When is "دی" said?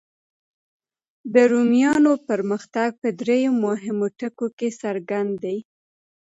5.43-5.57